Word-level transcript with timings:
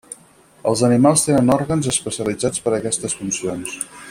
Els 0.71 0.81
animals 0.87 1.25
tenen 1.27 1.53
òrgans 1.57 1.91
especialitzats 1.93 2.67
per 2.67 2.77
aquestes 2.79 3.19
funcions. 3.23 3.79